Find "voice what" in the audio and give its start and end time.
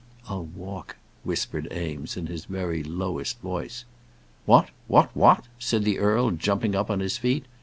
3.39-4.69